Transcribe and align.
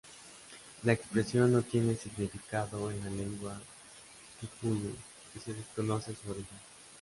La 0.83 0.93
expresión 0.93 1.53
no 1.53 1.61
tiene 1.61 1.95
significado 1.95 2.89
en 2.89 3.01
la 3.03 3.11
lengua 3.11 3.61
kikuyu 4.39 4.95
y 5.35 5.39
se 5.39 5.53
desconoce 5.53 6.15
su 6.15 6.31
origen. 6.31 6.57